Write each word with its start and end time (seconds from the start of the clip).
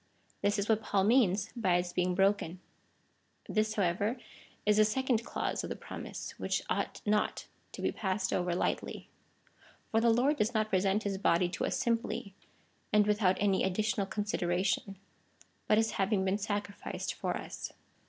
This 0.41 0.57
is 0.57 0.67
what 0.67 0.81
Paul 0.81 1.03
means 1.03 1.51
by 1.55 1.75
its 1.75 1.93
being 1.93 2.15
broken. 2.15 2.59
This, 3.47 3.75
how 3.75 3.83
ever, 3.83 4.17
is 4.65 4.77
the 4.77 4.83
second 4.83 5.23
clause 5.23 5.63
of 5.63 5.69
the 5.69 5.75
promise, 5.75 6.31
which 6.39 6.63
ought 6.71 7.03
not 7.05 7.45
to 7.73 7.83
be 7.83 7.91
passed 7.91 8.33
over 8.33 8.51
slightly. 8.51 9.09
For 9.91 10.01
the 10.01 10.09
Lord 10.09 10.37
does 10.37 10.55
not 10.55 10.71
present 10.71 11.03
his 11.03 11.19
body 11.19 11.49
to 11.49 11.65
us 11.67 11.77
simply, 11.77 12.33
and 12.91 13.05
without 13.05 13.37
any 13.39 13.63
additional 13.63 14.07
considera 14.07 14.65
tion, 14.65 14.97
but 15.67 15.77
as 15.77 15.91
having 15.91 16.25
been 16.25 16.39
sacrificed 16.39 17.13
for 17.13 17.37
us. 17.37 17.71